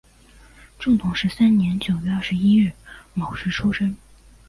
[0.79, 2.71] 正统十三年九月二十一日
[3.13, 3.95] 戌时出生。